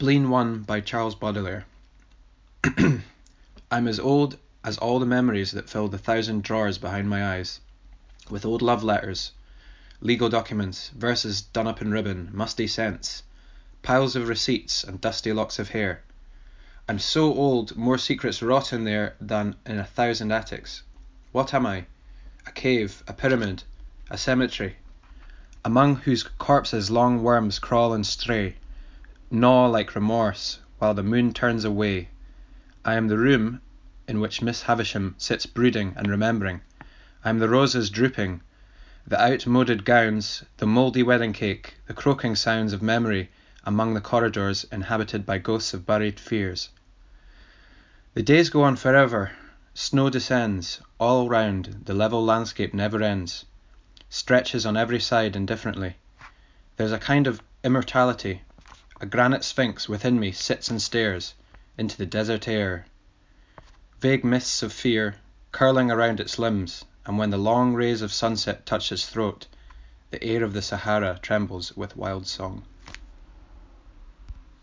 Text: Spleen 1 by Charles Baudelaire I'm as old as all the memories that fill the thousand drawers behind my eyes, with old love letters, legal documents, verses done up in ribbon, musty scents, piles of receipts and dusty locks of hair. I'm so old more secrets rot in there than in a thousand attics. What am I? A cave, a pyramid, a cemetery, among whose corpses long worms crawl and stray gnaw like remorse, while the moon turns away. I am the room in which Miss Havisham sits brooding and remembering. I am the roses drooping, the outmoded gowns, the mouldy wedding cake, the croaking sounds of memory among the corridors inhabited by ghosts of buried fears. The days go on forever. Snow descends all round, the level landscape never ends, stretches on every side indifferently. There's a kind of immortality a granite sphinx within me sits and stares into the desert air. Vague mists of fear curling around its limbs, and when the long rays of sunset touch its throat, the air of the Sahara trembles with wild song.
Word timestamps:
Spleen 0.00 0.30
1 0.30 0.60
by 0.60 0.80
Charles 0.80 1.14
Baudelaire 1.14 1.66
I'm 3.70 3.86
as 3.86 4.00
old 4.00 4.38
as 4.64 4.78
all 4.78 4.98
the 4.98 5.04
memories 5.04 5.50
that 5.52 5.68
fill 5.68 5.88
the 5.88 5.98
thousand 5.98 6.42
drawers 6.42 6.78
behind 6.78 7.10
my 7.10 7.34
eyes, 7.34 7.60
with 8.30 8.46
old 8.46 8.62
love 8.62 8.82
letters, 8.82 9.32
legal 10.00 10.30
documents, 10.30 10.88
verses 10.96 11.42
done 11.42 11.66
up 11.66 11.82
in 11.82 11.90
ribbon, 11.90 12.30
musty 12.32 12.66
scents, 12.66 13.24
piles 13.82 14.16
of 14.16 14.26
receipts 14.26 14.82
and 14.84 15.02
dusty 15.02 15.34
locks 15.34 15.58
of 15.58 15.68
hair. 15.68 16.02
I'm 16.88 16.98
so 16.98 17.34
old 17.34 17.76
more 17.76 17.98
secrets 17.98 18.40
rot 18.40 18.72
in 18.72 18.84
there 18.84 19.16
than 19.20 19.54
in 19.66 19.78
a 19.78 19.84
thousand 19.84 20.32
attics. 20.32 20.82
What 21.32 21.52
am 21.52 21.66
I? 21.66 21.84
A 22.46 22.52
cave, 22.52 23.04
a 23.06 23.12
pyramid, 23.12 23.64
a 24.08 24.16
cemetery, 24.16 24.76
among 25.62 25.96
whose 25.96 26.22
corpses 26.22 26.90
long 26.90 27.22
worms 27.22 27.58
crawl 27.58 27.92
and 27.92 28.06
stray 28.06 28.56
gnaw 29.32 29.68
like 29.68 29.94
remorse, 29.94 30.58
while 30.78 30.92
the 30.92 31.04
moon 31.04 31.32
turns 31.32 31.64
away. 31.64 32.08
I 32.84 32.94
am 32.94 33.06
the 33.06 33.16
room 33.16 33.60
in 34.08 34.18
which 34.18 34.42
Miss 34.42 34.62
Havisham 34.62 35.14
sits 35.18 35.46
brooding 35.46 35.92
and 35.96 36.08
remembering. 36.10 36.62
I 37.24 37.30
am 37.30 37.38
the 37.38 37.48
roses 37.48 37.90
drooping, 37.90 38.40
the 39.06 39.22
outmoded 39.22 39.84
gowns, 39.84 40.42
the 40.56 40.66
mouldy 40.66 41.04
wedding 41.04 41.32
cake, 41.32 41.76
the 41.86 41.94
croaking 41.94 42.34
sounds 42.34 42.72
of 42.72 42.82
memory 42.82 43.30
among 43.62 43.94
the 43.94 44.00
corridors 44.00 44.64
inhabited 44.72 45.24
by 45.24 45.38
ghosts 45.38 45.74
of 45.74 45.86
buried 45.86 46.18
fears. 46.18 46.70
The 48.14 48.24
days 48.24 48.50
go 48.50 48.62
on 48.62 48.74
forever. 48.74 49.30
Snow 49.74 50.10
descends 50.10 50.80
all 50.98 51.28
round, 51.28 51.82
the 51.84 51.94
level 51.94 52.24
landscape 52.24 52.74
never 52.74 53.00
ends, 53.00 53.44
stretches 54.08 54.66
on 54.66 54.76
every 54.76 54.98
side 54.98 55.36
indifferently. 55.36 55.98
There's 56.76 56.90
a 56.90 56.98
kind 56.98 57.28
of 57.28 57.40
immortality 57.62 58.42
a 59.02 59.06
granite 59.06 59.42
sphinx 59.42 59.88
within 59.88 60.20
me 60.20 60.30
sits 60.30 60.68
and 60.68 60.82
stares 60.82 61.32
into 61.78 61.96
the 61.96 62.04
desert 62.04 62.46
air. 62.46 62.84
Vague 63.98 64.22
mists 64.24 64.62
of 64.62 64.74
fear 64.74 65.16
curling 65.52 65.90
around 65.90 66.20
its 66.20 66.38
limbs, 66.38 66.84
and 67.06 67.16
when 67.16 67.30
the 67.30 67.38
long 67.38 67.72
rays 67.72 68.02
of 68.02 68.12
sunset 68.12 68.66
touch 68.66 68.92
its 68.92 69.06
throat, 69.06 69.46
the 70.10 70.22
air 70.22 70.44
of 70.44 70.52
the 70.52 70.60
Sahara 70.60 71.18
trembles 71.22 71.74
with 71.76 71.96
wild 71.96 72.26
song. 72.26 72.62